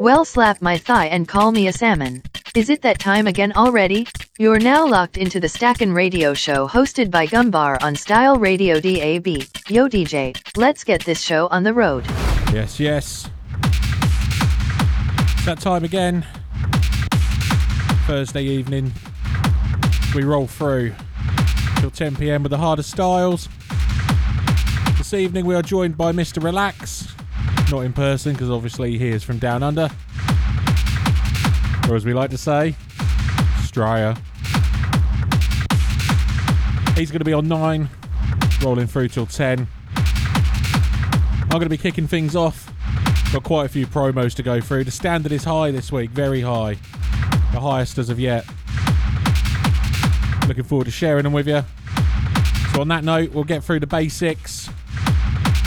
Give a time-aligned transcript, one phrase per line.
[0.00, 2.22] Well, slap my thigh and call me a salmon.
[2.56, 4.08] Is it that time again already?
[4.36, 9.26] You're now locked into the Stackin' Radio Show hosted by Gumbar on Style Radio DAB.
[9.68, 12.04] Yo, DJ, let's get this show on the road.
[12.52, 13.30] Yes, yes.
[13.62, 16.26] It's that time again.
[18.06, 18.92] Thursday evening.
[20.14, 20.94] We roll through
[21.76, 23.48] till 10 pm with the hardest styles.
[25.14, 26.42] Evening we are joined by Mr.
[26.42, 27.14] Relax.
[27.70, 29.90] Not in person because obviously he is from down under.
[31.88, 32.74] Or as we like to say,
[33.60, 34.16] Stryer.
[36.96, 37.90] He's going to be on 9,
[38.62, 39.66] rolling through till 10.
[39.96, 42.72] I'm going to be kicking things off.
[43.32, 44.84] Got quite a few promos to go through.
[44.84, 46.78] The standard is high this week, very high.
[47.52, 48.46] The highest as of yet.
[50.48, 51.62] Looking forward to sharing them with you.
[52.72, 54.70] So, on that note, we'll get through the basics.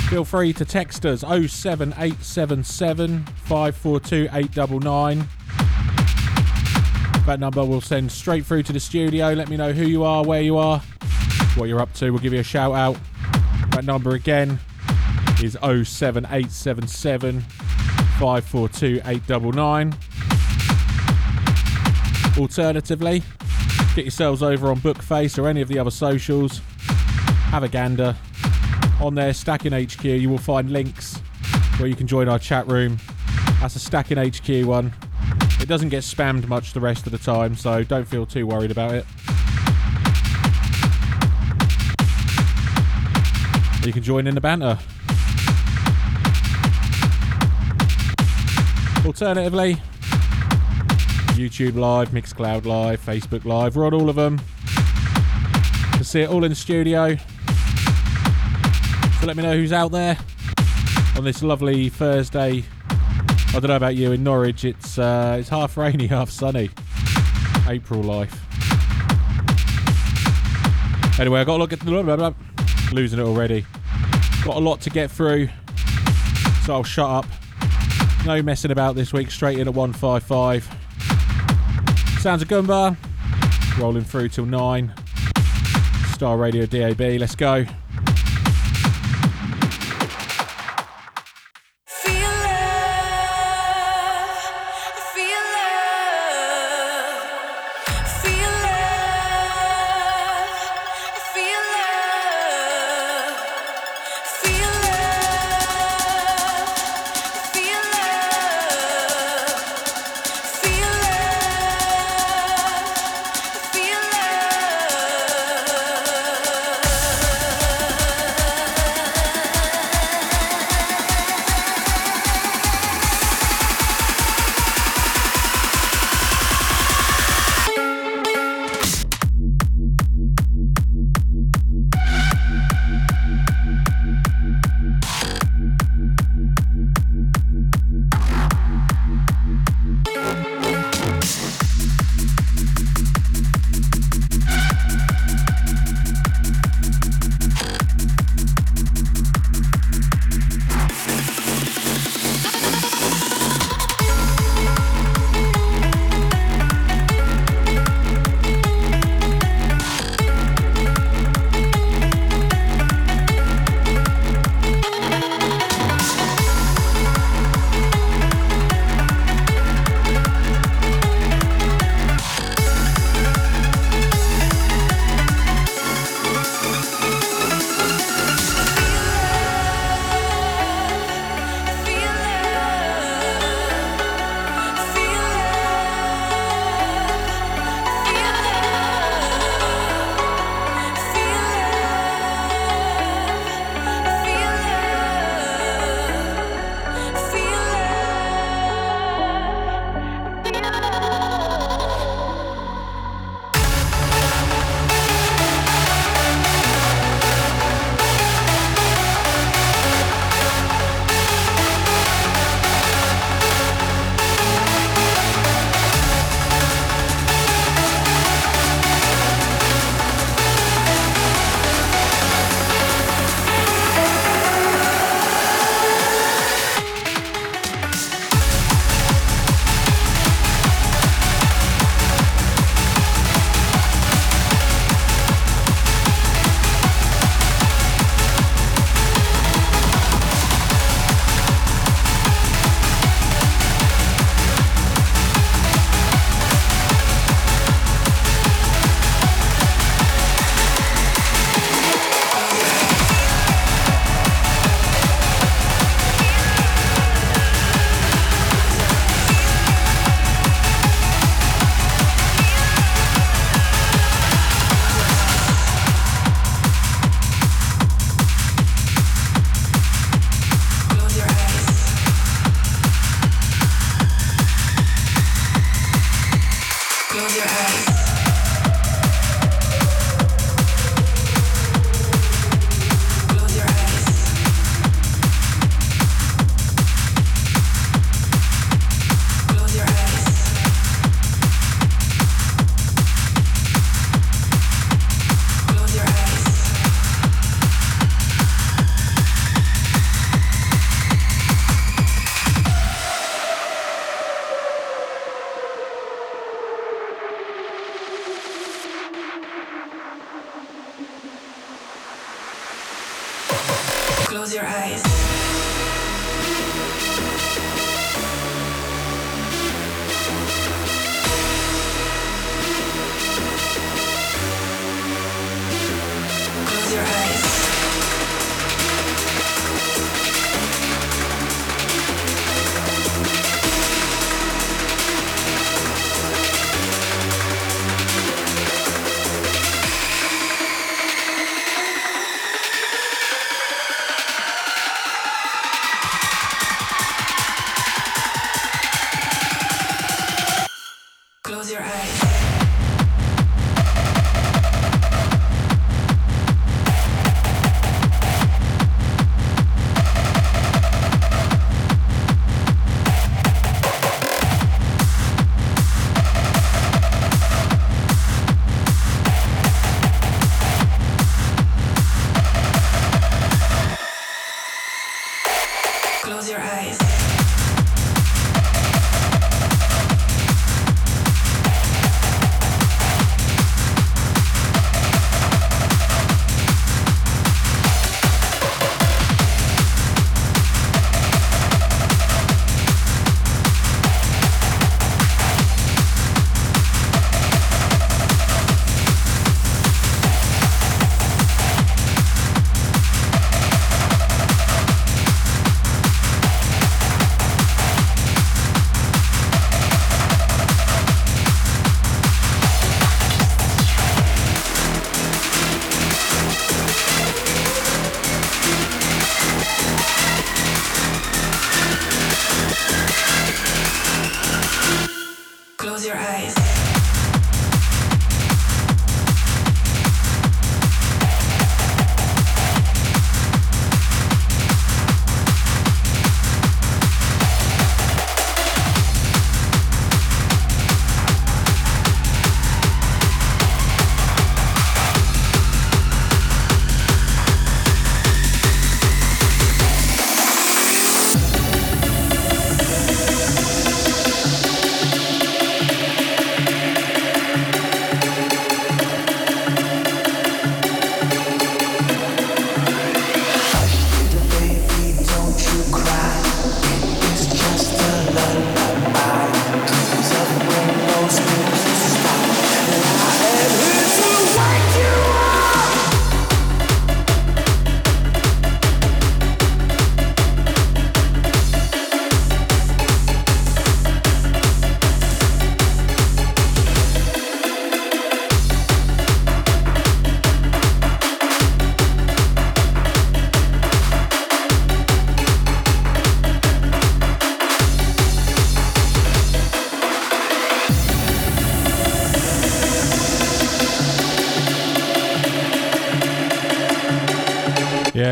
[0.09, 5.27] Feel free to text us 07877 542 899.
[7.25, 9.33] That number will send straight through to the studio.
[9.33, 10.79] Let me know who you are, where you are,
[11.55, 12.11] what you're up to.
[12.11, 12.97] We'll give you a shout out.
[13.71, 14.59] That number again
[15.41, 19.95] is 07877 542 899.
[22.37, 23.23] Alternatively,
[23.95, 26.61] get yourselves over on Bookface or any of the other socials.
[27.49, 28.15] Have a gander.
[29.01, 31.17] On there, Stackin' HQ, you will find links
[31.77, 32.97] where you can join our chat room.
[33.59, 34.93] That's a Stackin' HQ one.
[35.59, 38.71] It doesn't get spammed much the rest of the time, so don't feel too worried
[38.71, 39.05] about it.
[43.85, 44.79] You can join in the banter.
[49.05, 49.75] Alternatively,
[51.35, 54.41] YouTube Live, Mixcloud Live, Facebook Live, we're on all of them.
[55.97, 57.17] To see it all in the studio.
[59.25, 60.19] Let me know who's out there
[61.17, 62.63] on this lovely Thursday.
[62.89, 64.63] I don't know about you in Norwich.
[64.63, 66.69] It's uh, it's half rainy, half sunny.
[67.67, 68.39] April life.
[71.19, 72.35] Anyway, I got to look at the
[72.93, 73.65] losing it already.
[74.43, 75.49] Got a lot to get through,
[76.63, 77.25] so I'll shut up.
[78.27, 79.31] No messing about this week.
[79.31, 80.69] Straight in at 155.
[82.19, 82.95] Sounds of Gumbar.
[83.79, 84.93] Rolling through till nine.
[86.13, 86.99] Style Radio DAB.
[87.19, 87.65] Let's go.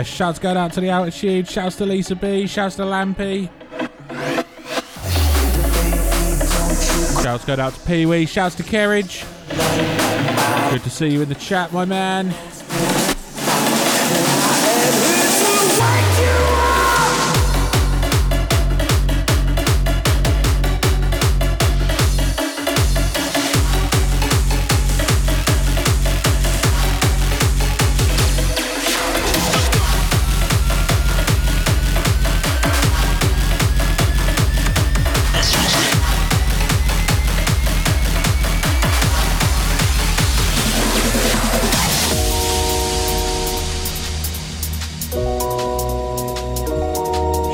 [0.03, 1.49] Shouts going out to the altitude.
[1.49, 2.47] Shouts to Lisa B.
[2.47, 3.49] Shouts to Lampy.
[7.23, 8.25] Shouts going out to Pee Wee.
[8.25, 9.25] Shouts to Kerridge.
[10.71, 12.33] Good to see you in the chat, my man.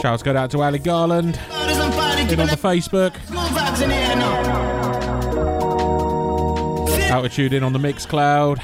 [0.10, 1.40] Shouts go out to Ali Garland.
[1.52, 3.14] In on the Facebook.
[7.12, 8.60] Altitude in on the Mixcloud.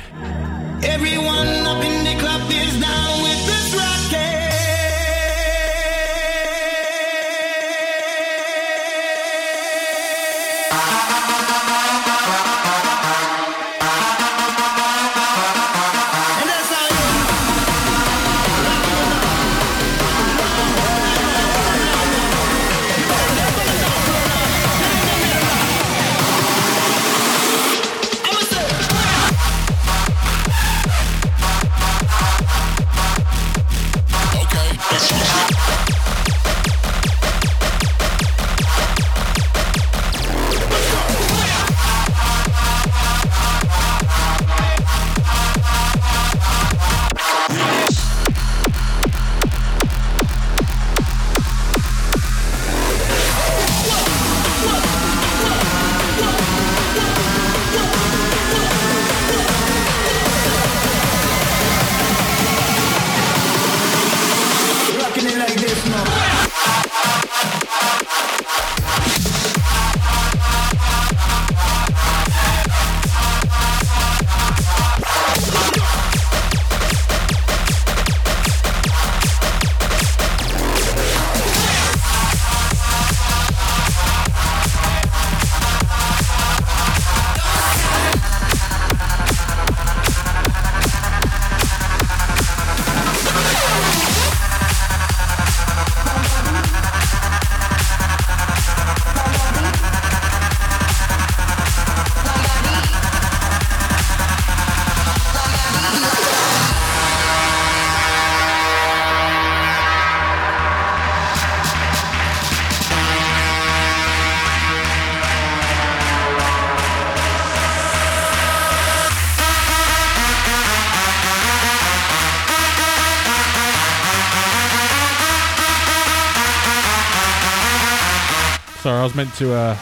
[129.06, 129.78] Was meant to uh,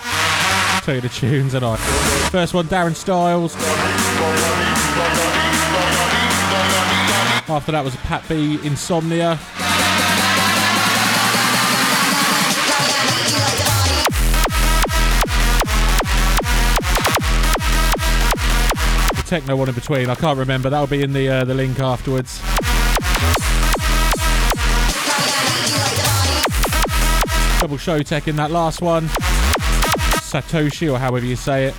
[0.82, 1.78] tell you the tunes, and I.
[2.30, 3.56] First one, Darren Styles.
[7.48, 9.40] After that was Pat B, Insomnia.
[19.16, 20.70] The techno one in between, I can't remember.
[20.70, 22.42] That'll be in the uh, the link afterwards.
[27.74, 29.08] Double Showtek in that last one.
[30.22, 31.74] Satoshi, or however you say it.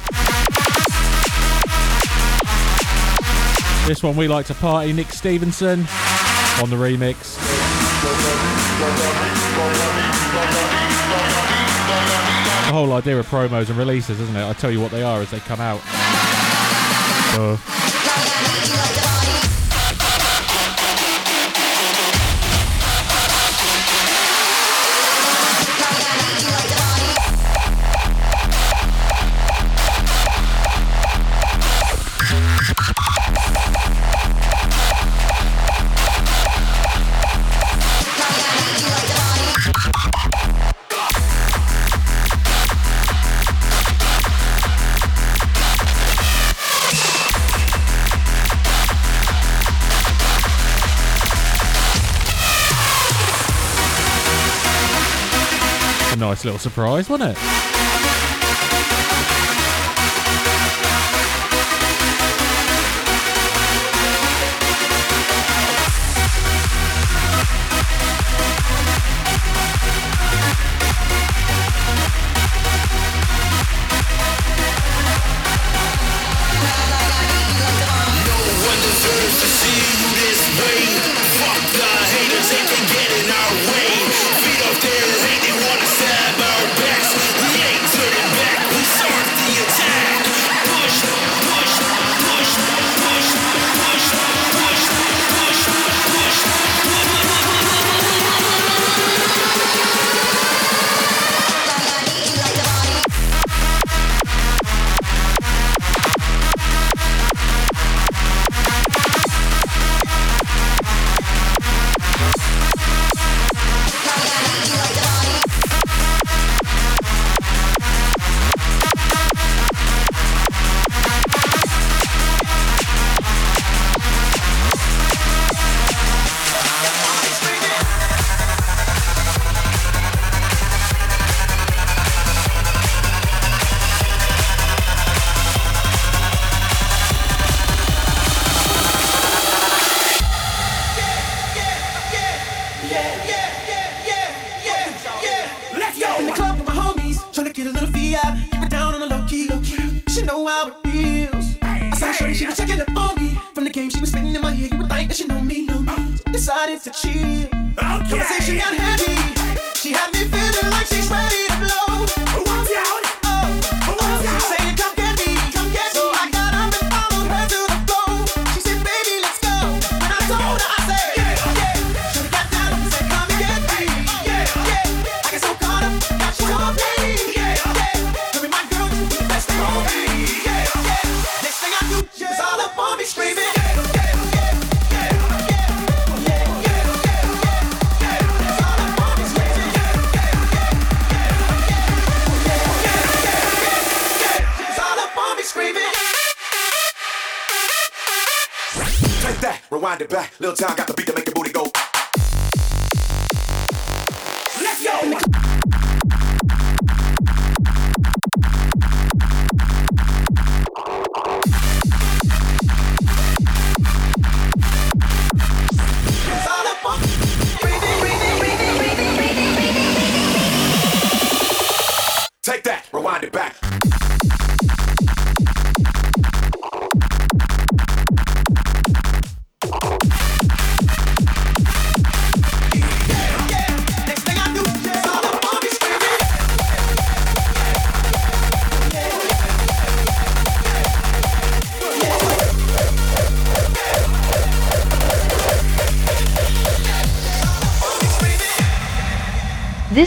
[3.86, 5.86] This one we like to party, Nick Stevanson
[6.60, 7.36] on the remix.
[12.66, 14.44] The whole idea of promos and releases, isn't it?
[14.44, 15.80] I tell you what they are as they come out.
[17.38, 17.73] Uh.
[56.44, 57.83] Nice little surprise, wasn't it?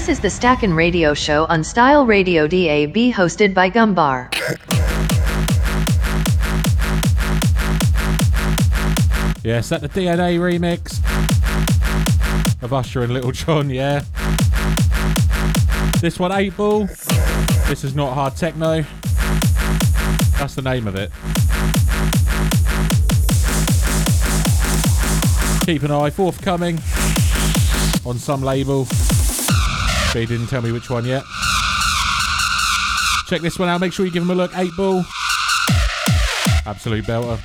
[0.08, 4.34] This is the Stackin' Radio Show on Style Radio DAB hosted by Gumbar.
[9.43, 11.04] Yes, that the DNA remix
[12.63, 14.00] of Usher and Lil Jon, yeah.
[16.00, 16.86] This one, 8 Ball.
[17.67, 18.86] This is not hard techno.
[20.38, 21.12] That's the name of it.
[25.65, 26.80] Keep an eye, forthcoming
[28.06, 28.88] on some label.
[30.13, 31.24] But he didn't tell me which one yet.
[33.28, 34.52] Check this one out, make sure you give him a look.
[34.56, 35.04] 8 Ball.
[36.65, 37.39] Absolute belter.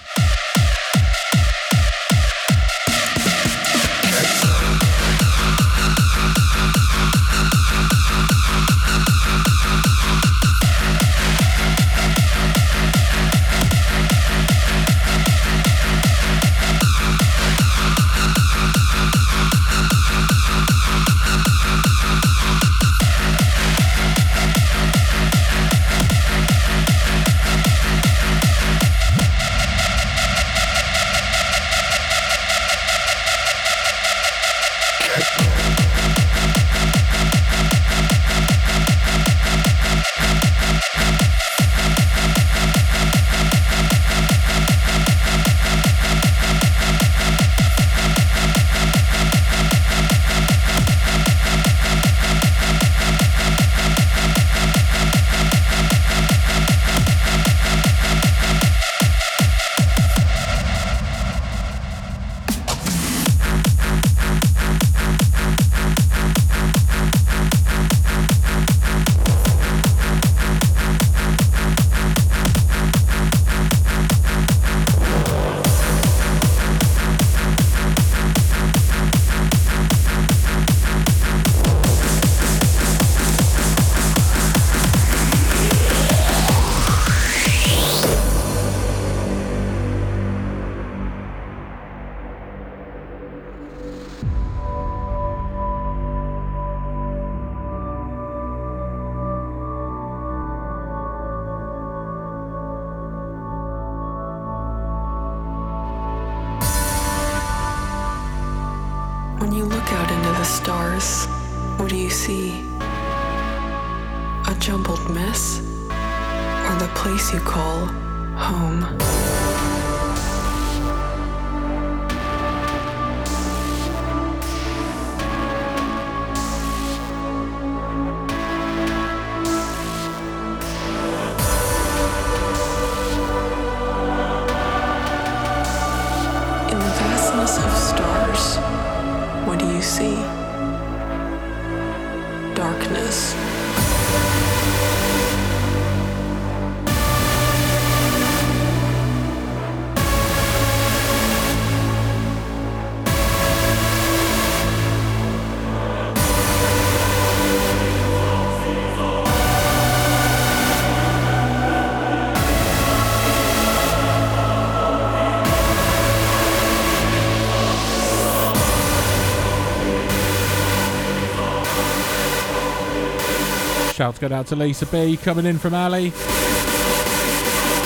[174.02, 176.06] Shouts go out to Lisa B coming in from Ali.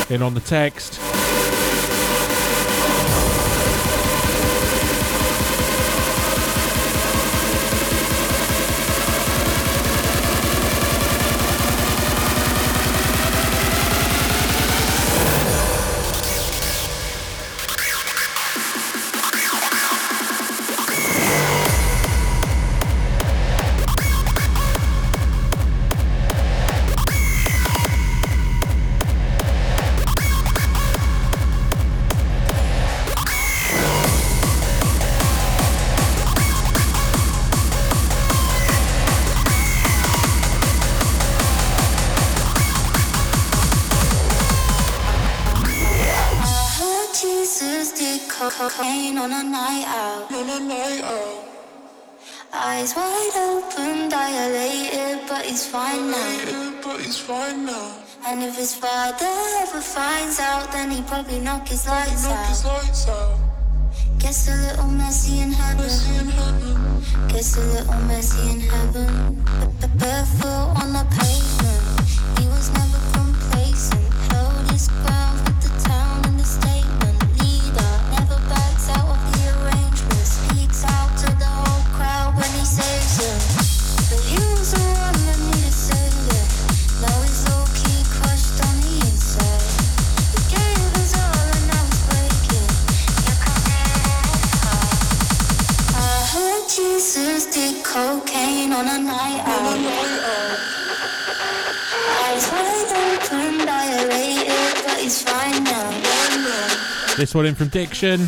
[0.09, 1.06] In on the text.
[107.27, 108.21] This one in from Diction.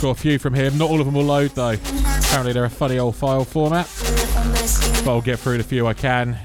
[0.00, 0.78] Got a few from him.
[0.78, 1.74] Not all of them will load though.
[1.74, 3.86] Apparently they're a funny old file format.
[5.04, 6.38] But I'll get through the few I can.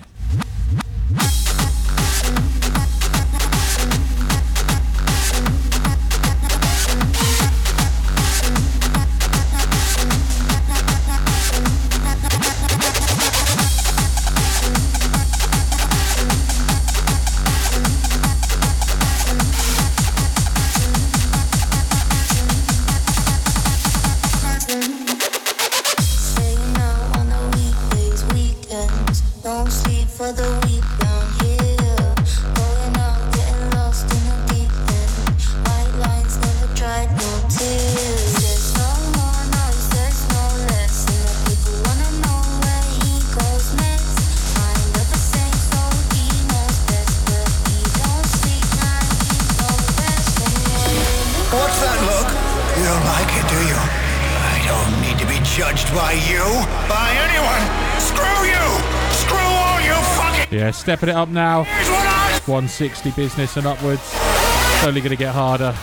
[60.81, 61.63] Stepping it up now.
[61.63, 62.31] Here's what I.
[62.45, 64.01] 160 business and upwards.
[64.01, 65.75] It's only going to get harder.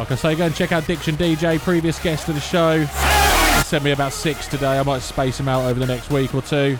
[0.00, 2.78] Like I say, go and check out Diction DJ, previous guest of the show.
[2.80, 2.86] He
[3.64, 4.78] sent me about six today.
[4.78, 6.78] I might space them out over the next week or two.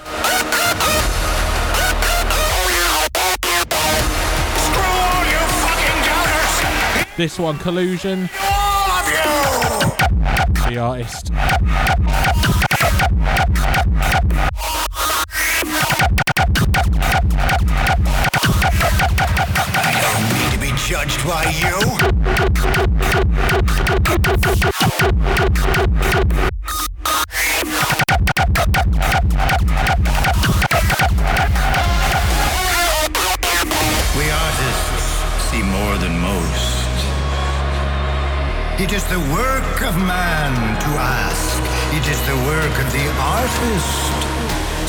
[4.57, 7.17] Screw all you fucking doubters!
[7.19, 10.71] This one, Collusion, All of you!
[10.71, 11.31] the artist.
[20.33, 21.77] Need to be judged by you?
[34.17, 36.77] We artists see more than most.
[38.79, 41.76] It is the work of man to ask.
[41.92, 44.12] It is the work of the artist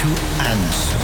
[0.01, 0.07] to
[0.43, 0.96] answer.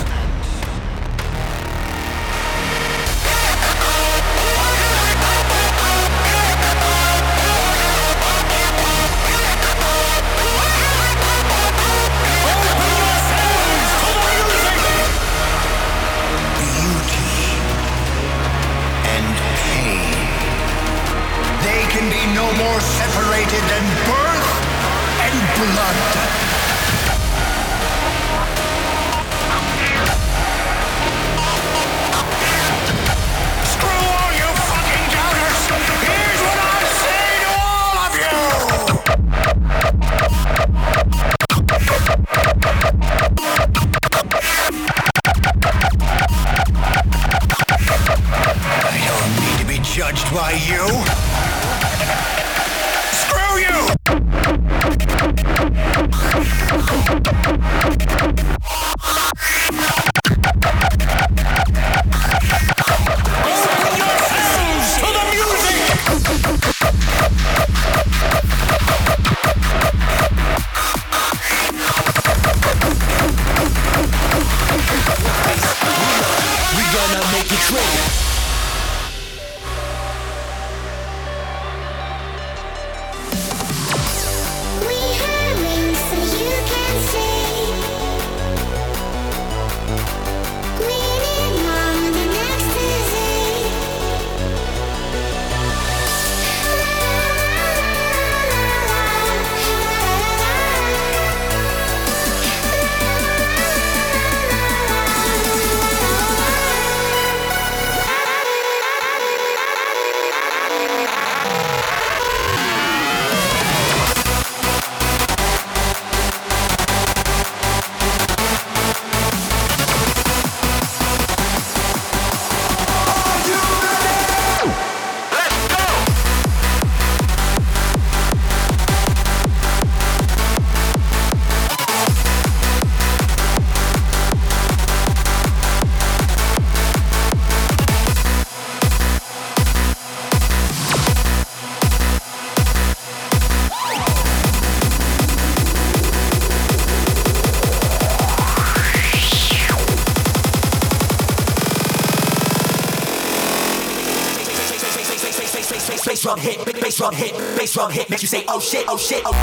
[157.04, 159.34] Drum hit, bass drum hit, makes you say, oh shit, oh shit, oh.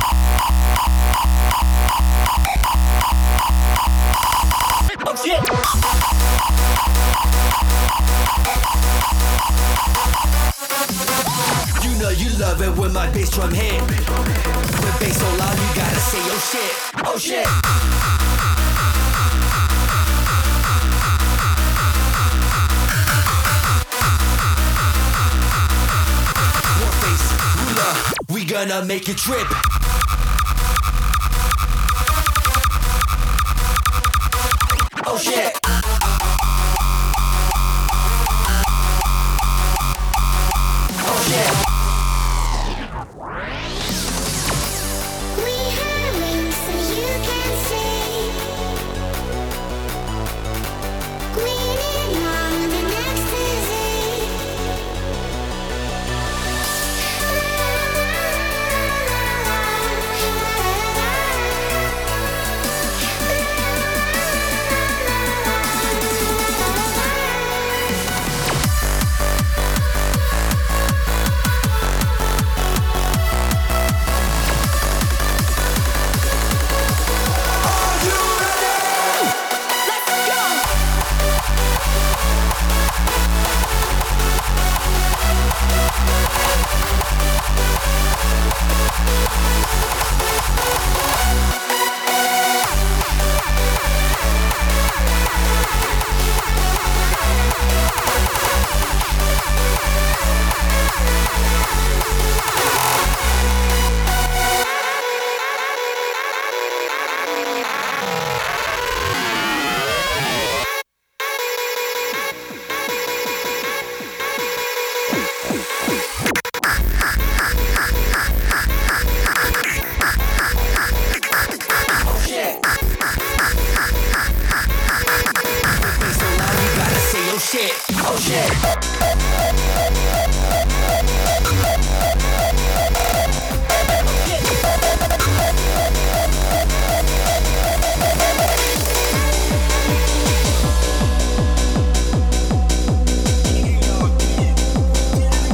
[5.07, 5.41] Oh shit.
[11.85, 13.79] You know you love it when my bass drum hit.
[13.83, 16.73] When bass so loud, you gotta say, oh shit,
[17.05, 17.47] oh shit.
[28.29, 29.47] We gonna make it trip.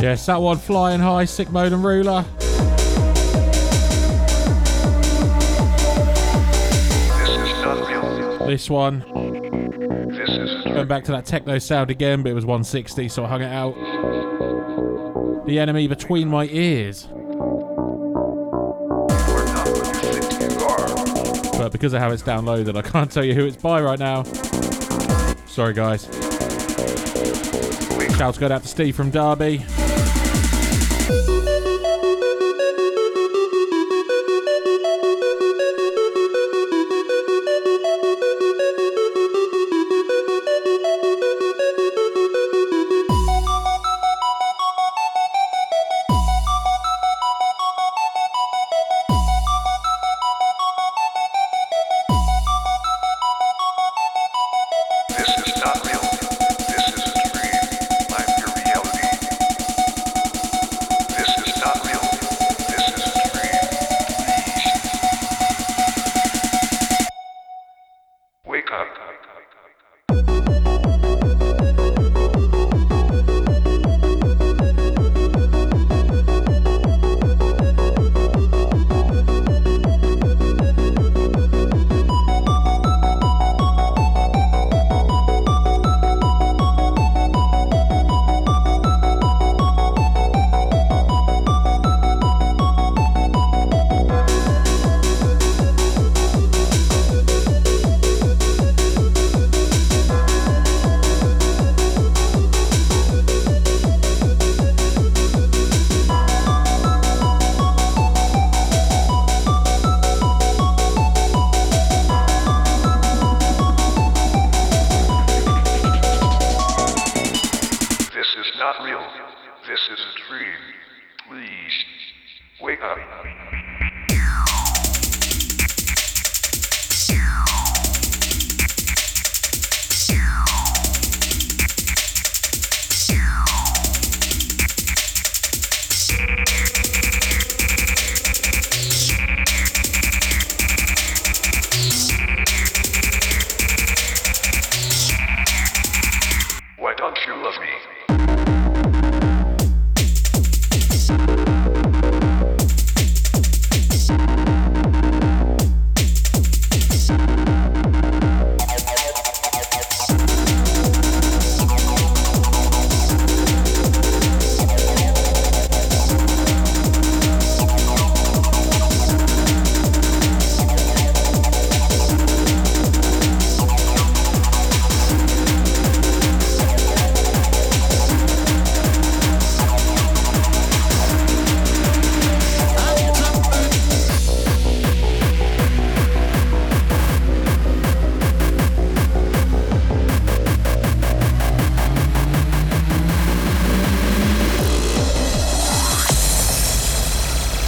[0.06, 2.24] Yes, that one flying high, sick mode and Rooler.
[7.26, 8.46] This is.
[8.46, 9.15] This one
[10.86, 13.74] back to that techno sound again, but it was 160, so I hung it out.
[15.46, 17.08] The enemy between my ears.
[21.58, 24.24] But because of how it's downloaded, I can't tell you who it's by right now.
[25.46, 26.04] Sorry, guys.
[28.16, 29.64] Shouts go out to Steve from Derby.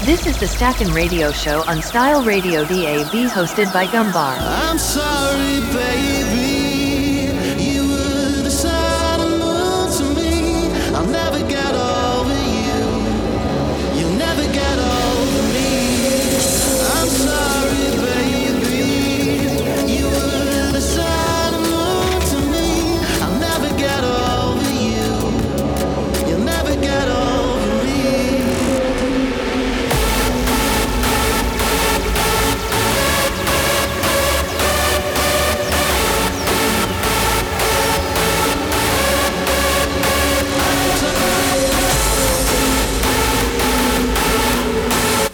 [0.08, 4.38] This is the Stackin' Radio Show on Style Radio DAB hosted by Gumbar.
[4.40, 6.47] I'm sorry, baby.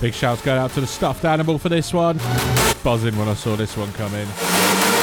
[0.04, 2.18] Big shouts going out to the stuffed animal for this one.
[2.82, 4.93] Buzzing when I saw this one come in.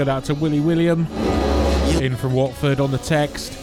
[0.00, 1.06] Shout out to Willie William
[2.00, 3.59] in from Watford on the text.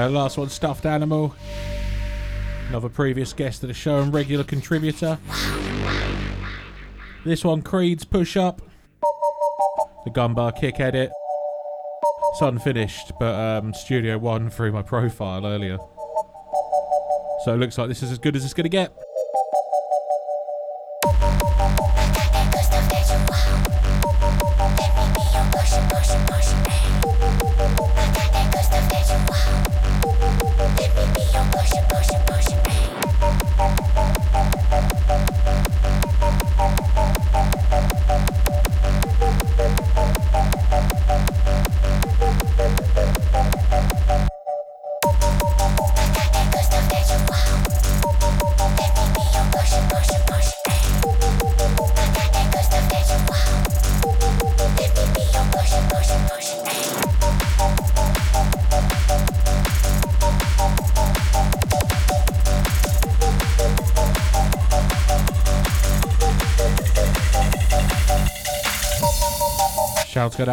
[0.00, 1.34] play our last one, Stuffed Animal.
[2.70, 5.18] Another previous guest of the show and regular contributor.
[7.22, 8.62] This one, Creed's Push Up.
[10.04, 11.10] The Gumbar Kick Edit.
[12.32, 15.76] It's unfinished, but um, Studio One through my profile earlier.
[17.44, 18.96] So it looks like this is as good as it's going to get.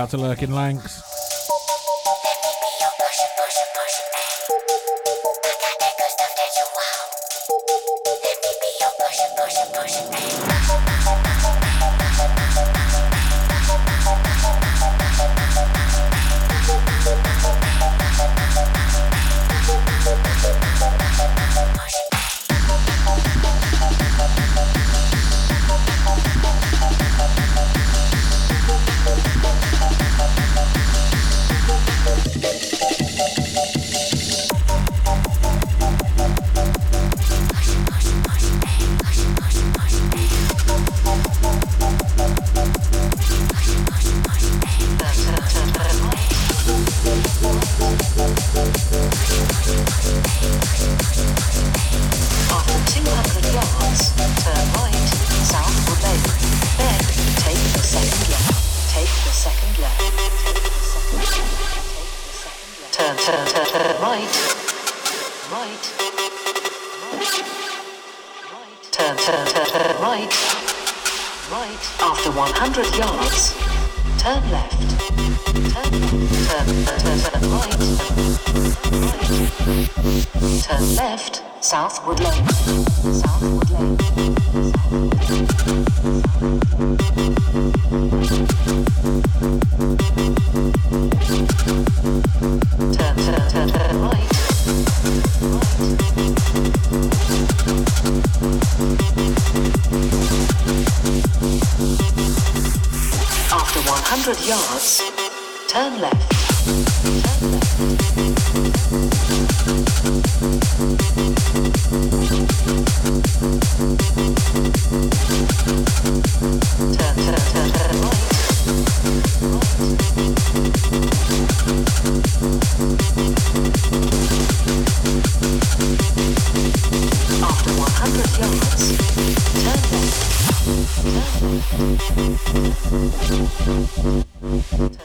[0.08, 1.07] Out to Lurking Lanks.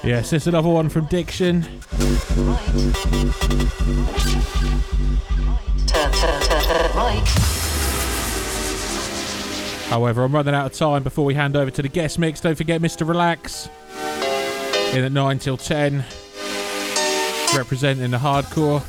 [0.02, 1.62] Yes, is another one from Diction.
[9.88, 12.40] However, I'm running out of time before we hand over to the guest mix.
[12.40, 13.06] Don't forget Mr.
[13.06, 13.68] Relax
[14.94, 16.04] in at 9 till 10,
[17.54, 18.82] representing the hardcore.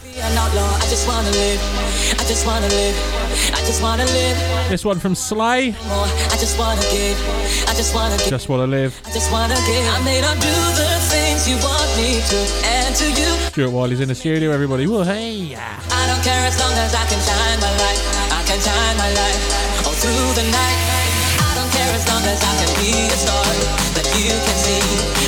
[3.54, 4.06] I just wanna live.
[4.06, 4.38] I just wanna live.
[4.38, 5.76] I just wanna live This one from Slay.
[6.34, 7.18] I just wanna give.
[7.70, 8.30] I just wanna give.
[8.30, 8.94] Just Wanna Live.
[9.06, 9.86] I just wanna give.
[9.96, 13.30] I made up do the things you want me to, and to you.
[13.50, 14.86] Stuart Wiley's in the studio, everybody.
[14.88, 15.56] Well, hey.
[15.56, 18.02] I don't care as long as I can shine my light.
[18.32, 19.40] I can shine my light
[19.86, 20.80] all through the night.
[21.40, 23.46] I don't care as long as I can be a star
[23.98, 25.23] that you can see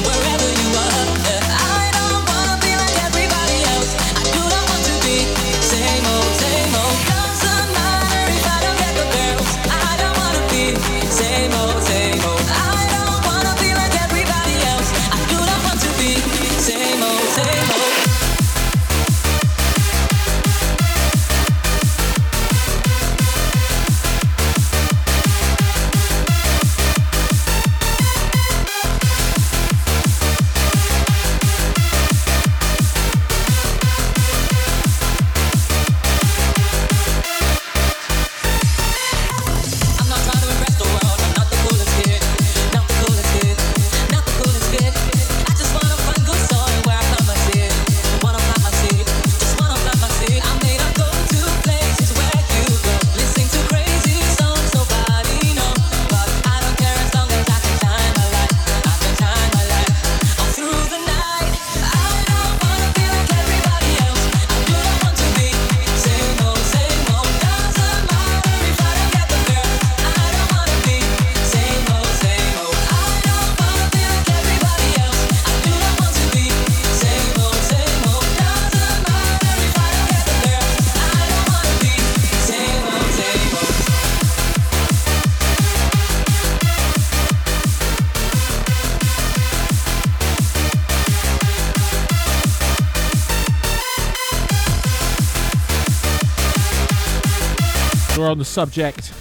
[98.28, 99.12] on the subject,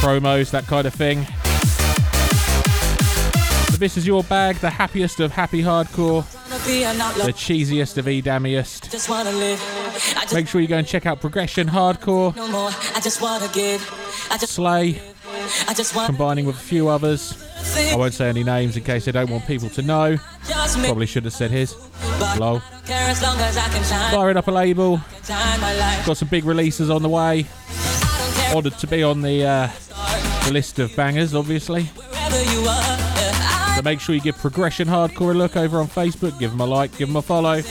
[0.00, 1.26] promos, that kind of thing.
[3.78, 6.24] This is your bag, the happiest of happy hardcore,
[7.24, 8.92] the cheesiest of edamiest.
[10.32, 12.32] Make sure you go and check out Progression Hardcore,
[14.46, 15.00] Slay,
[16.06, 17.36] combining with a few others.
[17.74, 20.16] I won't say any names in case they don't want people to know.
[20.86, 21.74] Probably should have said his.
[22.38, 22.62] Lol.
[24.30, 25.00] it up a label.
[26.06, 27.46] Got some big releases on the way.
[28.54, 29.70] Ordered to be on the, uh,
[30.44, 31.88] the list of bangers, obviously.
[33.74, 36.66] So make sure you give Progression Hardcore a look over on Facebook, give them a
[36.66, 37.62] like, give them a follow.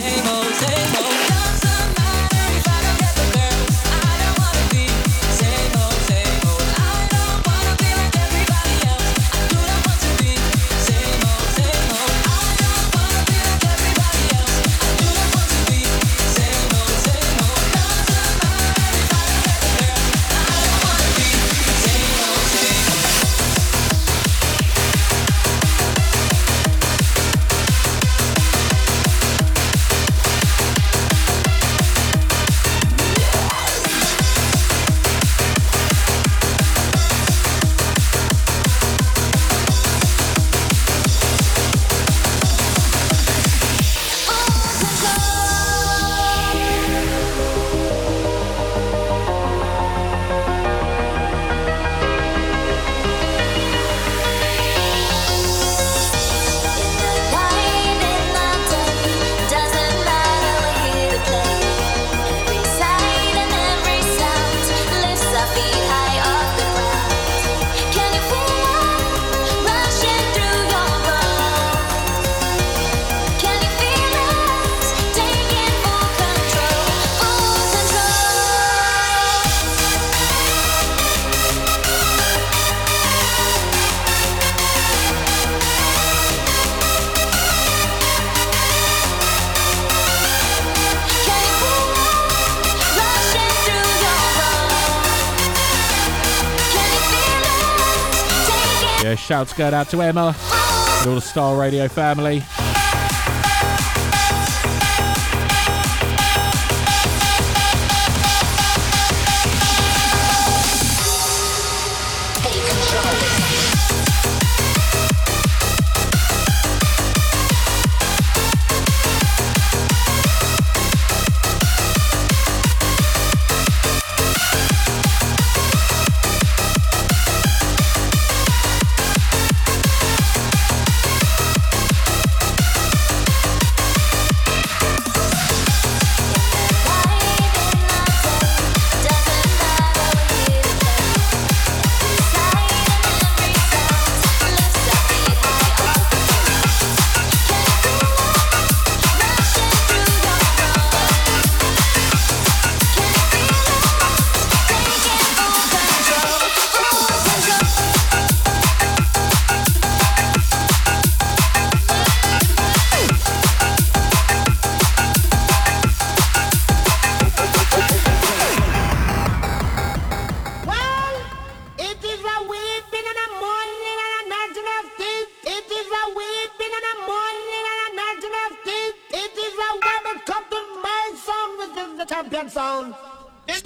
[99.32, 102.43] Shouts go out to Emma and all the Star Radio family.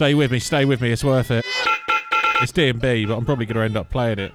[0.06, 1.43] Stay with me, stay with me, it's worth it.
[2.39, 4.32] It's DMB, but I'm probably going to end up playing it.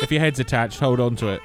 [0.00, 1.42] If your head's attached, hold on to it.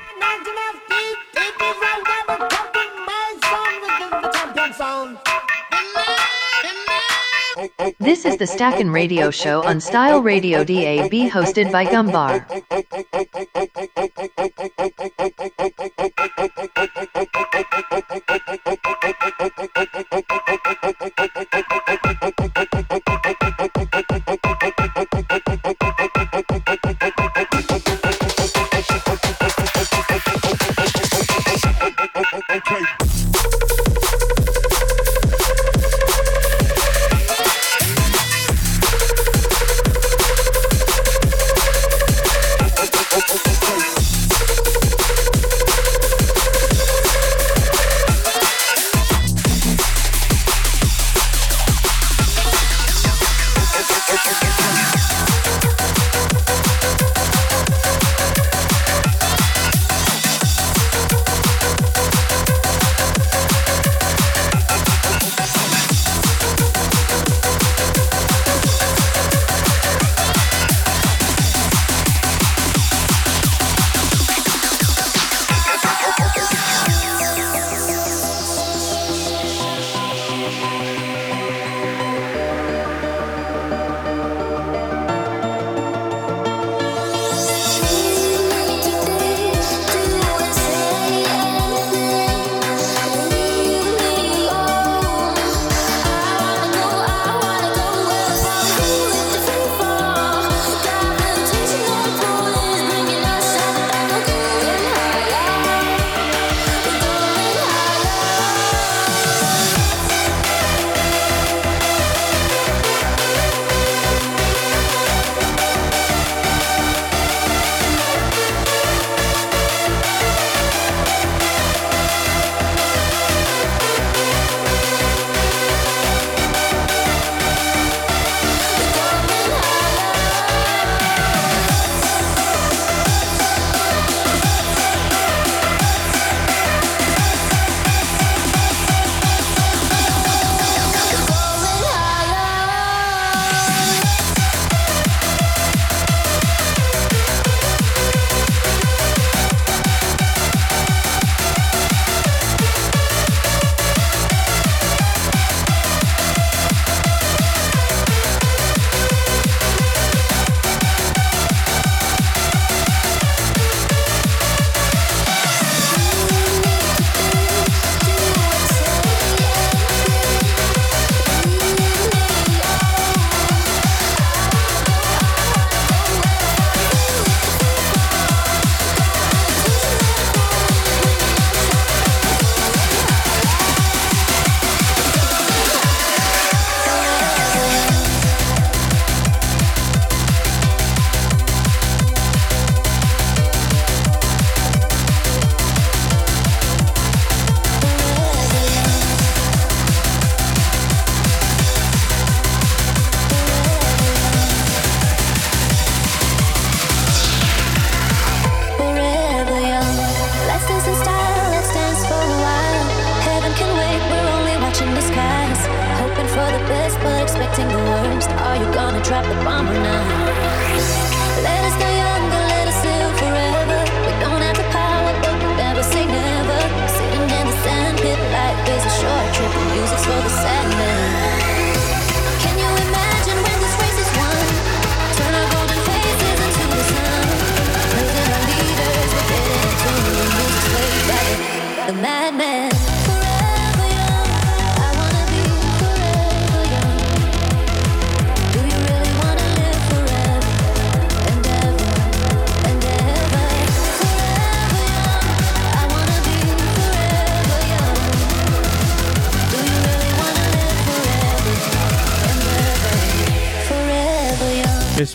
[7.99, 12.45] This is the Stackin' Radio Show on Style Radio DAB hosted by Gumbar.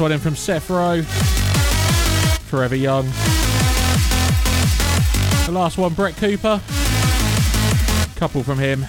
[0.02, 1.04] One in from SethroW.
[2.48, 3.04] Forever Young.
[5.46, 6.60] The last one, Brett Cooper.
[8.16, 8.80] Couple from him.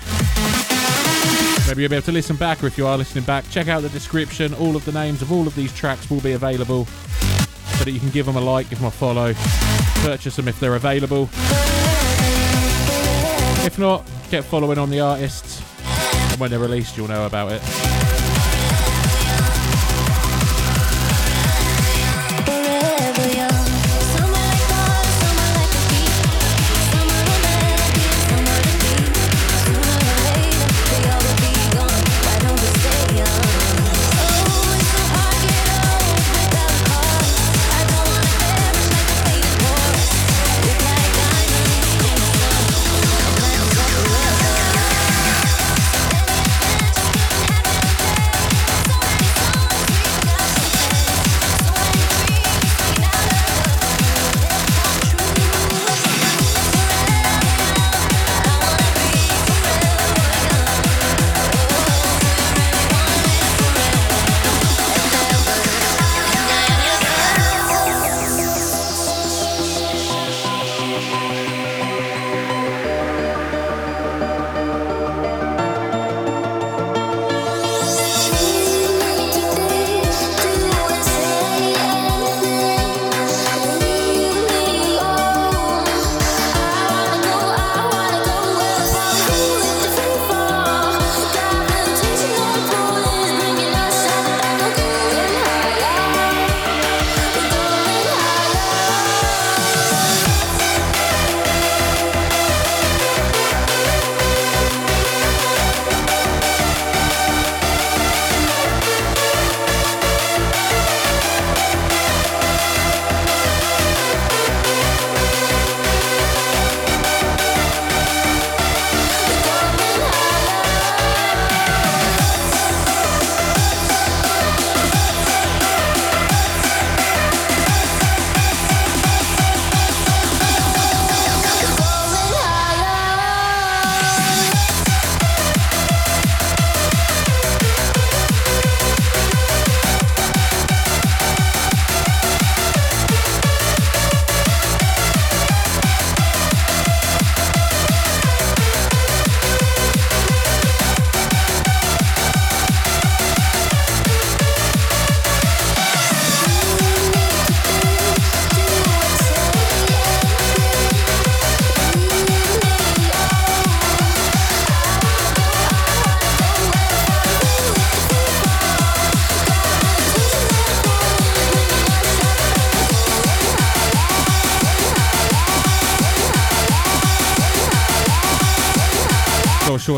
[1.68, 3.84] Maybe you'll be able to listen back, or if you are listening back, check out
[3.84, 4.55] the description.
[4.55, 7.99] All of the names of all of these tracks will be available so that you
[7.99, 9.36] can give them a like, give them a follow,
[10.01, 11.30] purchase them if they're available.
[13.64, 15.61] If not, get following on the artists,
[16.32, 17.82] and when they're released, you'll know about it.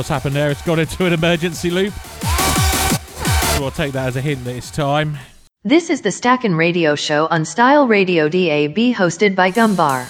[0.06, 0.52] What's happened there.
[0.52, 1.92] It's gone into an emergency loop.
[1.92, 5.18] So I'll take that as a hint that it's time.
[5.64, 10.06] This is the Stackin' Radio Show on Style Radio DAB hosted by Gumbar.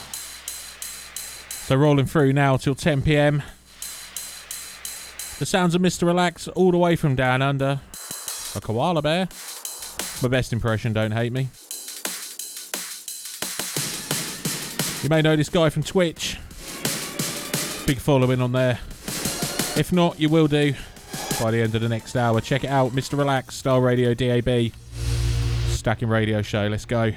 [1.68, 3.42] So rolling through now till 10 pm.
[5.40, 6.06] The sounds of Mr.
[6.06, 7.80] Relax all the way from down under.
[8.54, 9.30] A koala bear.
[10.22, 11.48] My best impression, don't hate me.
[15.04, 16.38] You may know this guy from Twitch.
[17.88, 18.80] Big following on there.
[19.78, 20.74] If not, you will do
[21.42, 22.40] by the end of the next hour.
[22.42, 23.18] Check it out, Mr.
[23.18, 24.72] Relax, Style Radio DAB.
[25.68, 26.68] Stackin' Radio Show.
[26.68, 27.12] Let's go.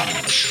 [0.00, 0.49] Garage.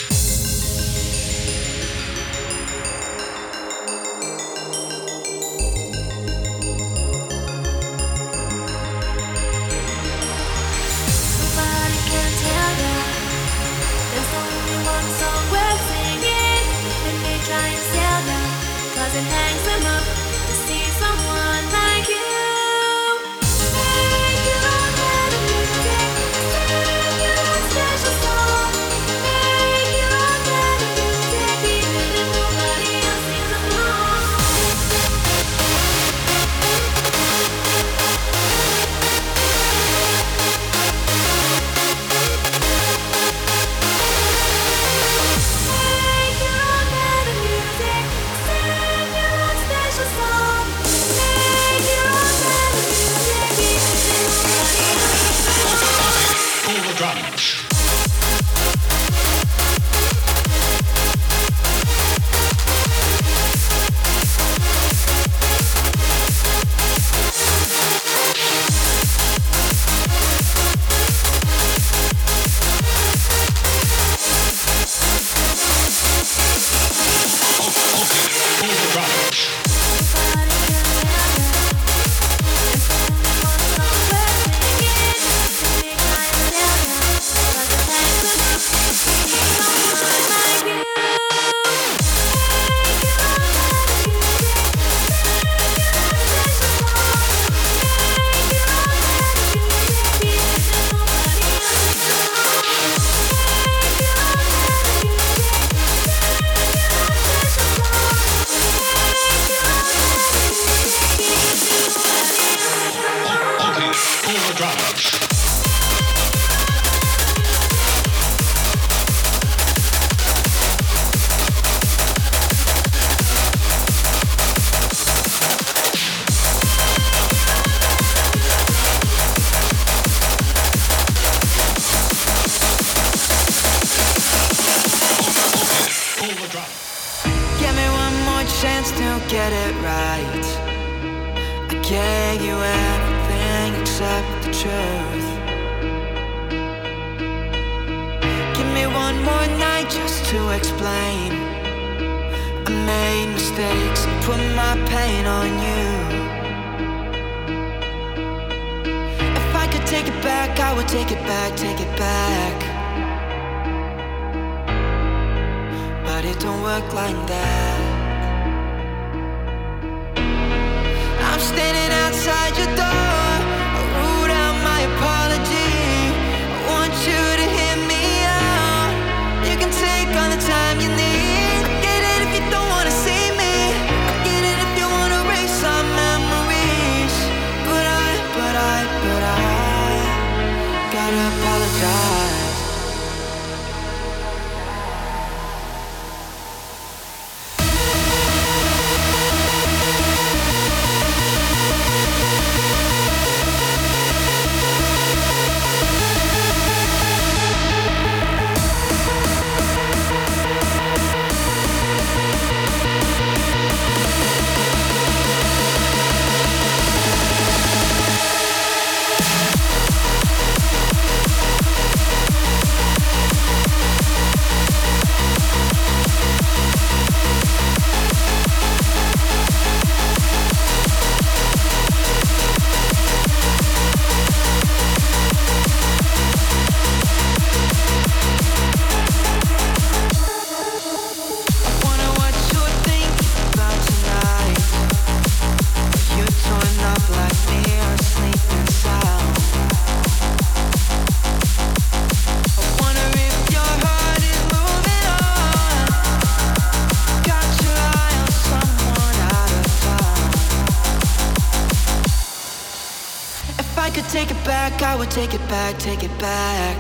[265.60, 266.80] back, take it back.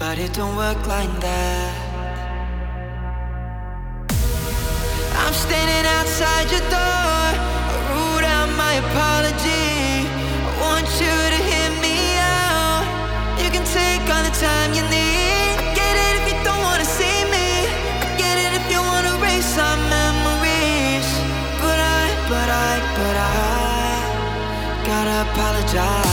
[0.00, 1.74] But it don't work like that.
[5.22, 7.26] I'm standing outside your door.
[7.72, 9.68] I wrote out my apology.
[10.48, 11.96] I want you to hear me
[12.40, 12.84] out.
[13.42, 15.09] You can take all the time you need.
[25.72, 26.09] die.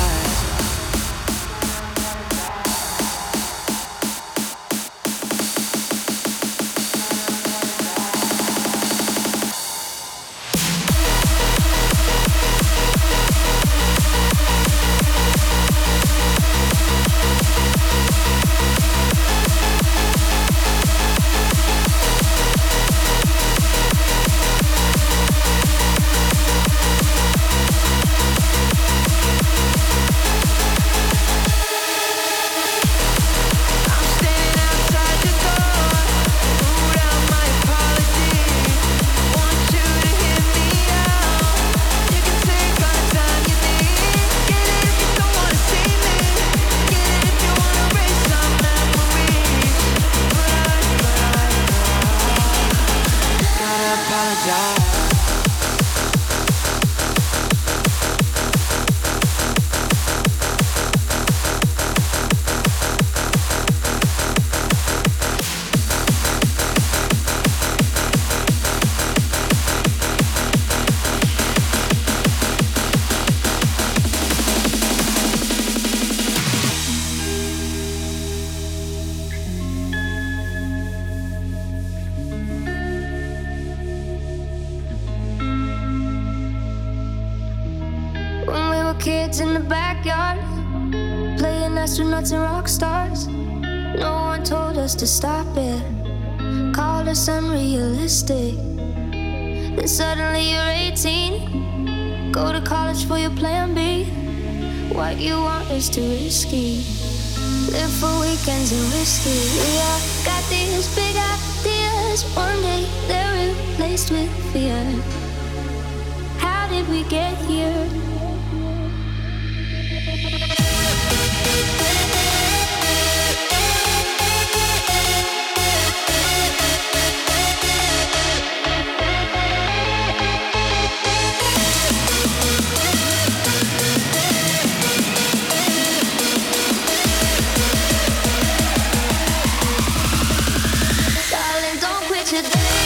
[142.42, 142.77] Don't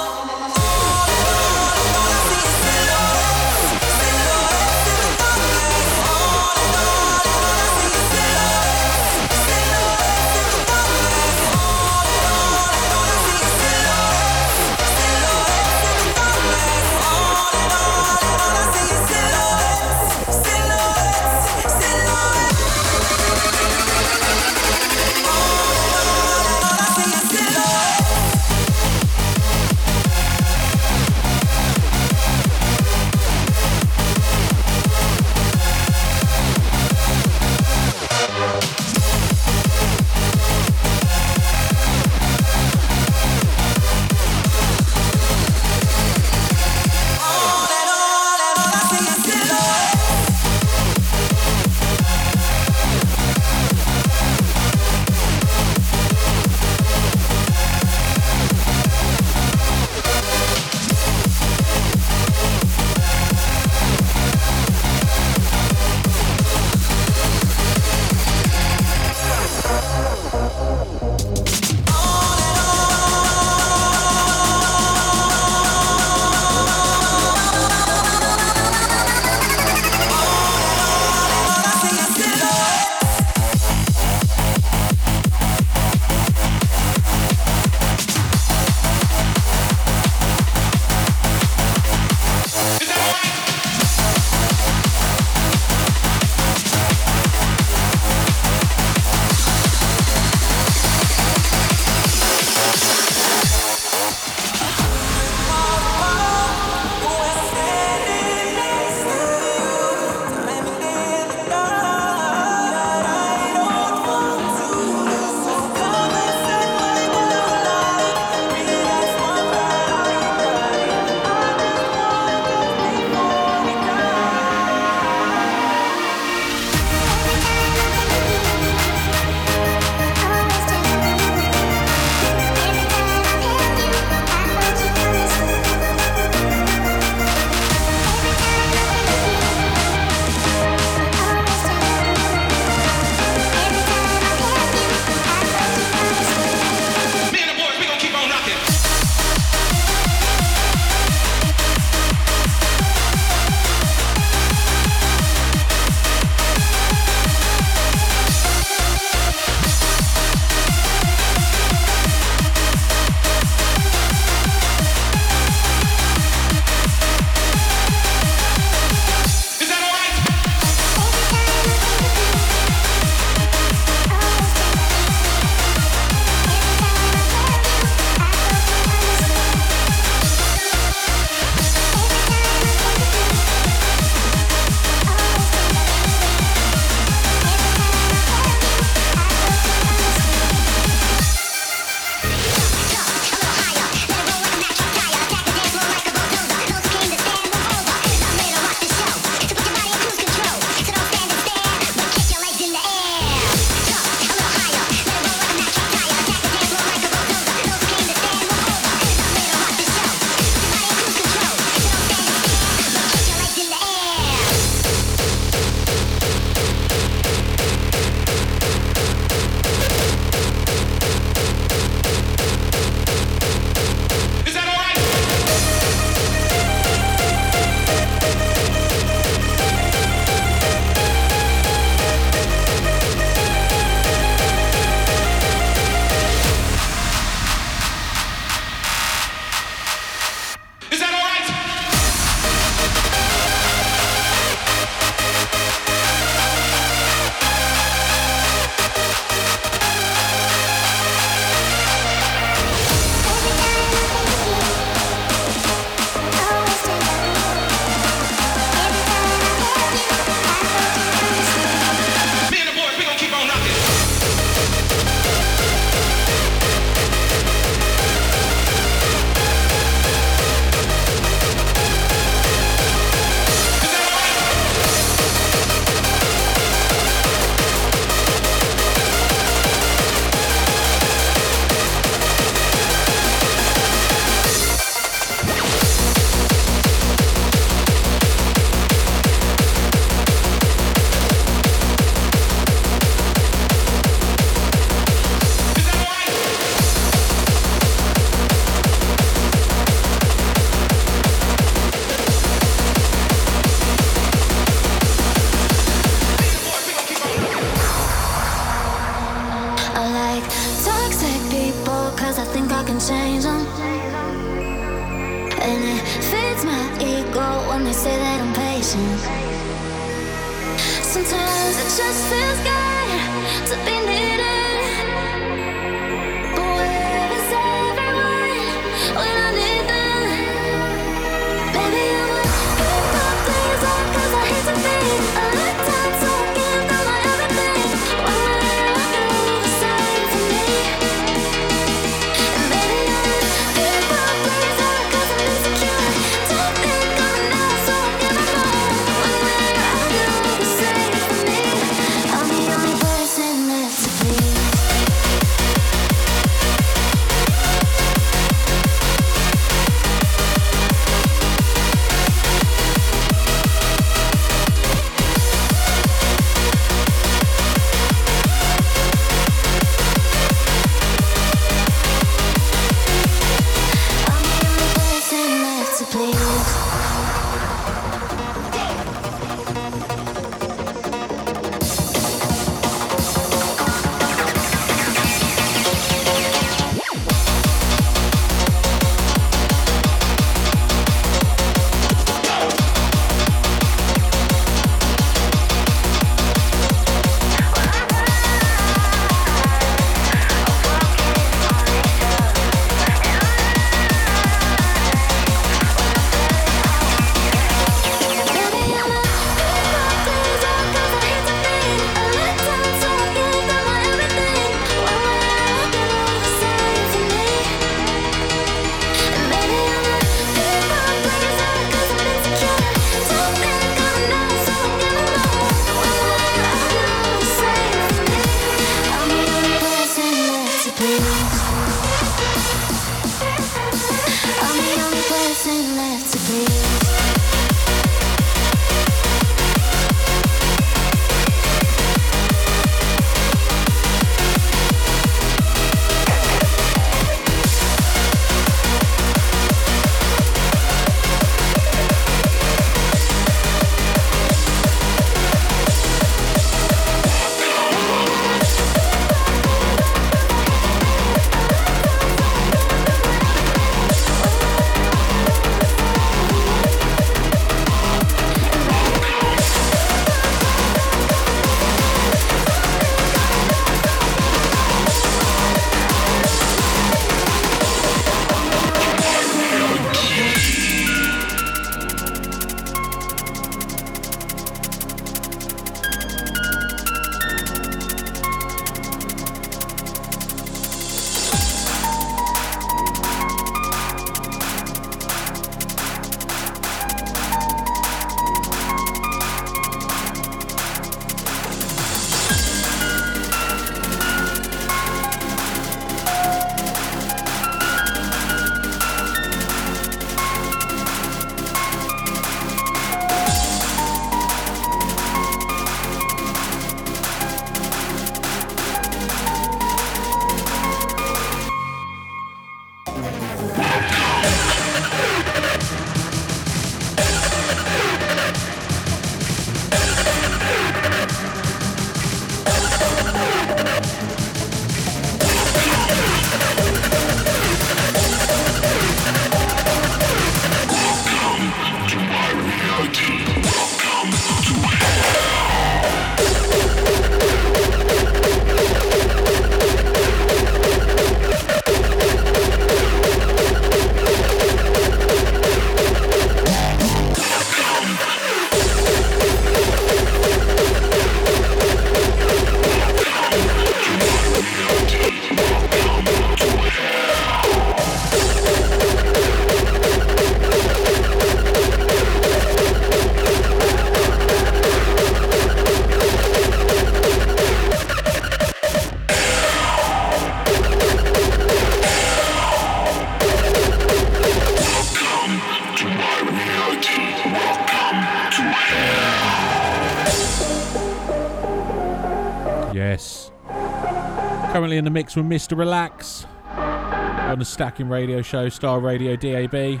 [595.02, 595.76] in the mix with Mr.
[595.76, 596.46] Relax
[596.76, 600.00] on the Stackin' Radio Show, Style Radio DAB.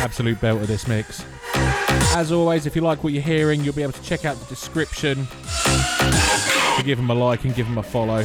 [0.00, 1.22] Absolute belt of this mix.
[2.16, 4.46] As always, if you like what you're hearing, you'll be able to check out the
[4.46, 5.28] description.
[6.86, 8.24] Give them a like and give them a follow.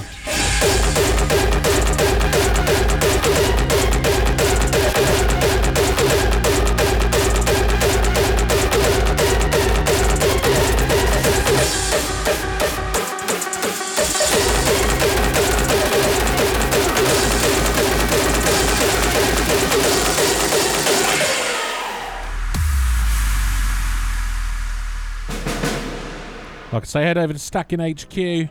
[26.73, 28.49] Like I say, head over to Stackin' HQ,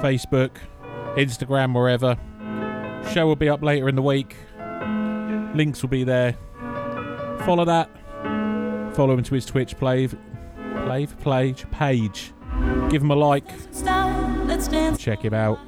[0.00, 0.50] Facebook,
[1.18, 2.16] Instagram, wherever.
[3.12, 4.34] Show will be up later in the week.
[5.54, 6.38] Links will be there.
[7.40, 7.90] Follow that.
[8.96, 10.08] Follow him to his Twitch play,
[10.84, 12.32] play, page, page.
[12.88, 13.44] Give him a like.
[13.72, 14.98] Style, let's dance.
[14.98, 15.58] Check him out.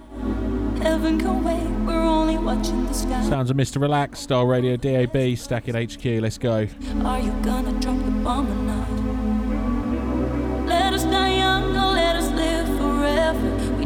[0.80, 1.68] Heaven can wait.
[1.86, 3.22] We're only watching the sky.
[3.28, 3.82] Sounds of Mr.
[3.82, 6.22] Relax, Style Radio DAB, Stackin' HQ.
[6.22, 6.66] Let's go.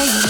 [0.00, 0.29] away.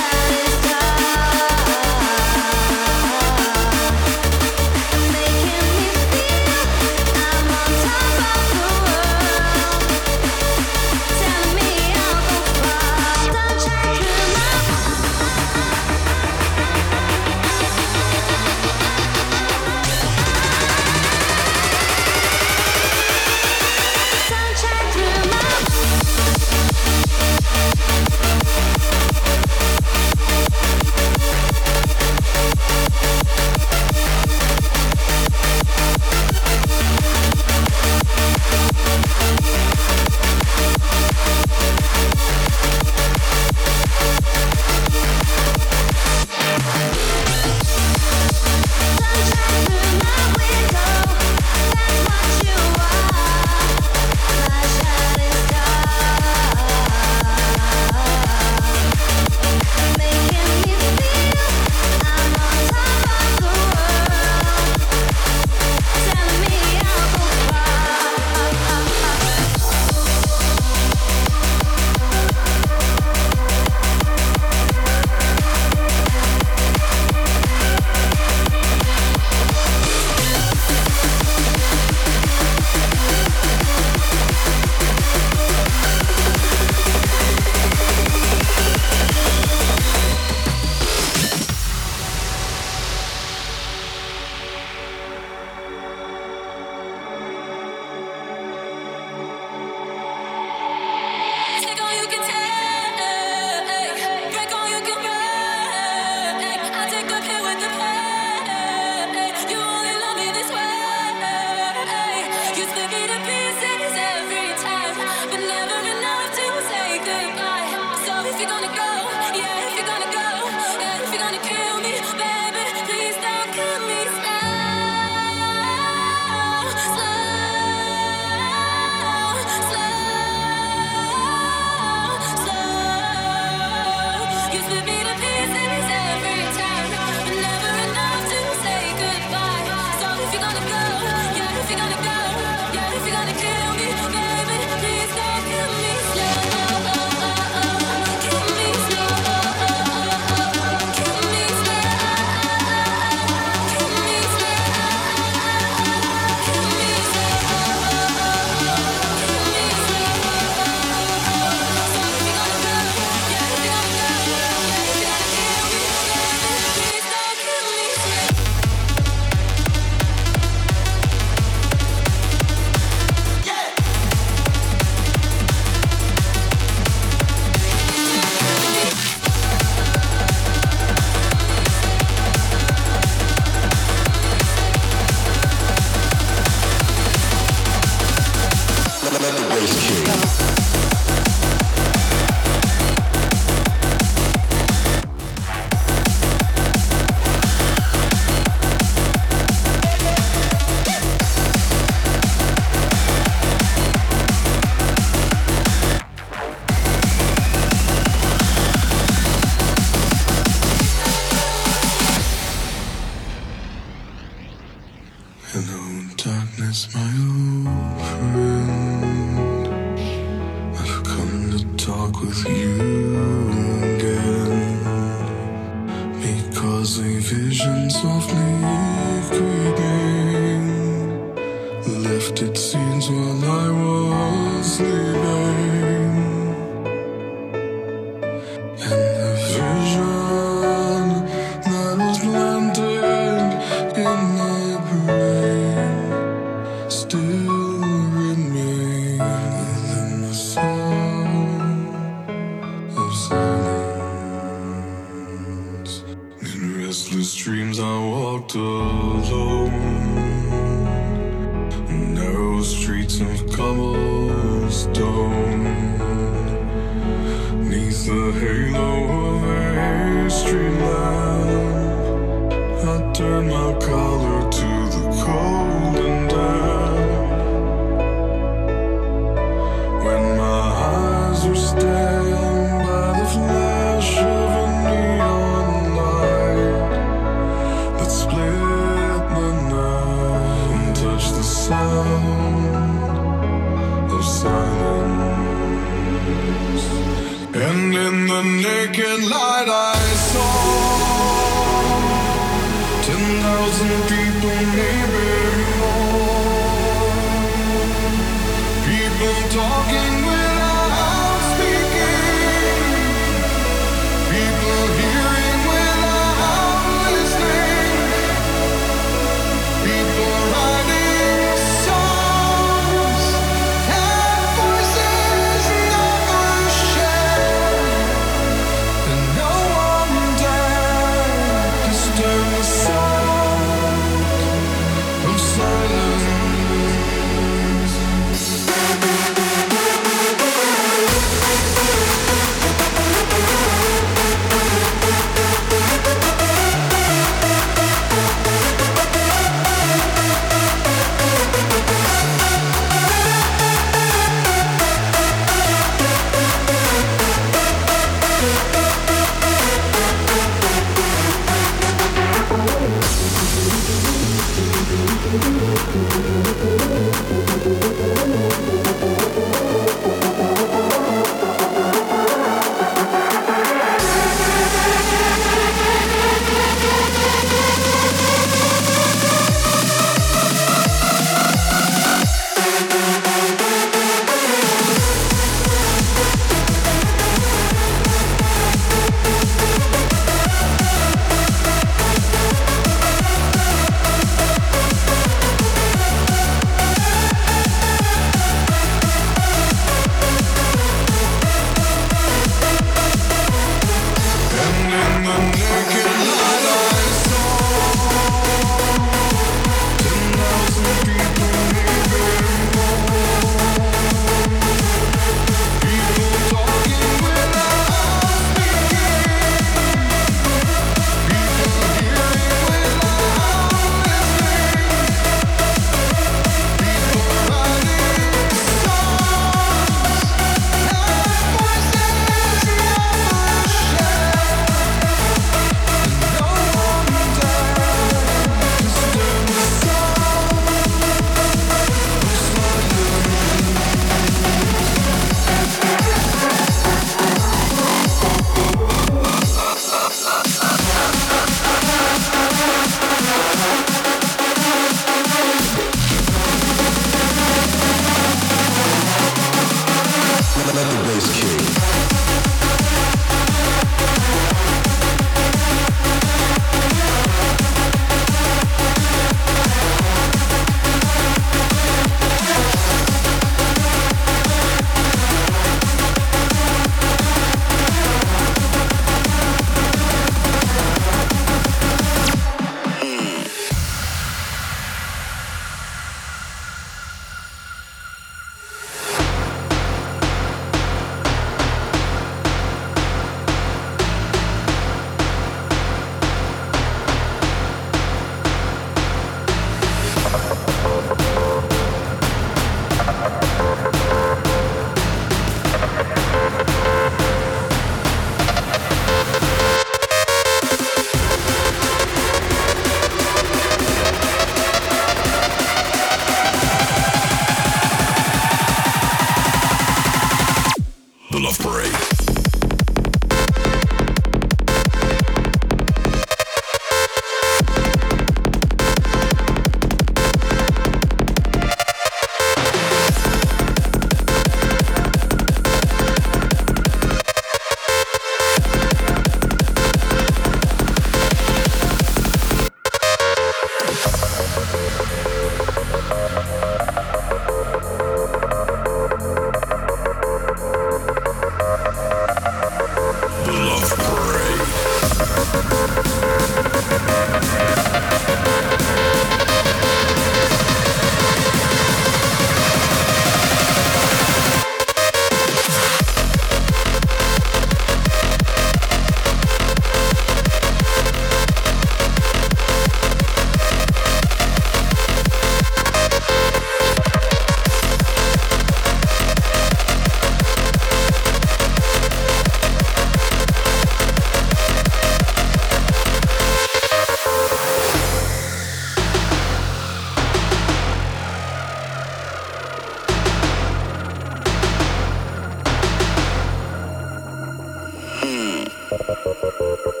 [599.23, 600.00] Thank.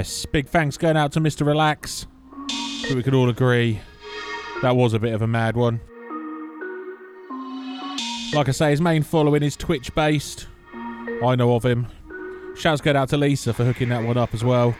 [0.00, 1.46] Yes, big thanks going out to Mr.
[1.46, 2.06] Relax.
[2.88, 3.82] But we could all agree
[4.62, 5.78] that was a bit of a mad one.
[8.32, 10.48] Like I say, his main following is Twitch based.
[11.22, 11.86] I know of him.
[12.56, 14.74] Shouts going out to Lisa for hooking that one up as well.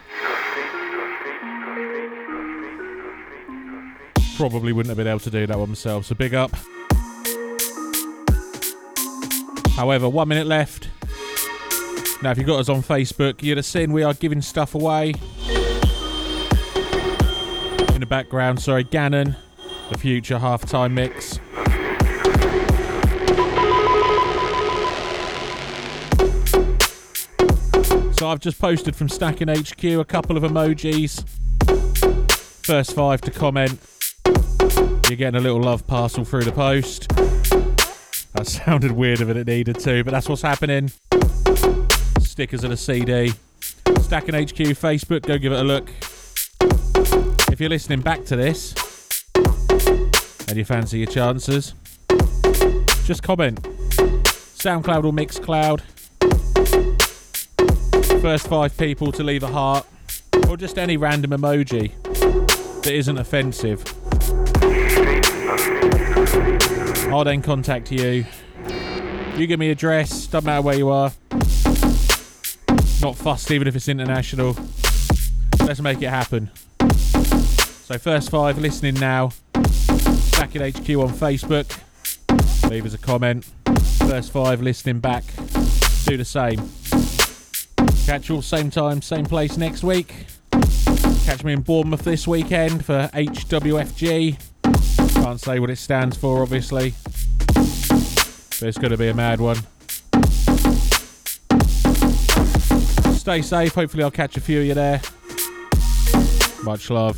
[4.38, 6.52] Probably wouldn't have been able to do that one myself, so big up.
[9.76, 10.88] However, one minute left.
[12.22, 15.14] Now, if you got us on Facebook, you'd have seen we are giving stuff away.
[17.94, 19.36] In the background, sorry, Ganon,
[19.90, 21.40] the future halftime mix.
[28.18, 31.26] So I've just posted from Stackin' HQ a couple of emojis.
[32.66, 33.80] First five to comment.
[35.08, 37.08] You're getting a little love parcel through the post.
[38.34, 40.90] That sounded weirder than it needed to, but that's what's happening
[42.40, 43.34] stickers and a CD.
[44.00, 45.90] Stackin' HQ Facebook, go give it a look.
[47.52, 48.74] If you're listening back to this
[50.48, 51.74] and you fancy your chances,
[53.04, 53.62] just comment.
[54.56, 55.82] SoundCloud or Mixcloud.
[58.22, 59.86] First five people to leave a heart
[60.48, 61.92] or just any random emoji
[62.84, 63.84] that isn't offensive.
[67.12, 68.24] I'll then contact you.
[69.36, 71.12] You give me address, doesn't matter where you are.
[73.02, 74.54] Not fussed even if it's international.
[75.60, 76.50] Let's make it happen.
[76.90, 79.30] So first five listening now.
[79.52, 81.80] Back at HQ on Facebook.
[82.70, 83.44] Leave us a comment.
[83.98, 85.24] First five listening back.
[86.04, 86.70] Do the same.
[88.06, 90.26] Catch you all same time, same place next week.
[91.24, 94.38] Catch me in Bournemouth this weekend for HWFG.
[95.14, 96.94] Can't say what it stands for, obviously.
[97.54, 99.58] But it's going to be a mad one.
[103.30, 103.74] Stay safe.
[103.76, 105.00] Hopefully, I'll catch a few of you there.
[106.64, 107.16] Much love.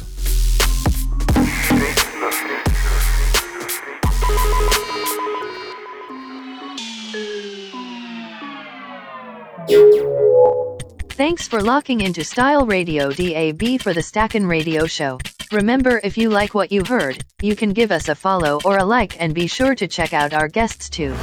[11.13, 15.19] Thanks for locking into Style Radio DAB for the Stackin' Radio Show.
[15.51, 18.85] Remember, if you like what you heard, you can give us a follow or a
[18.85, 21.15] like and be sure to check out our guests too.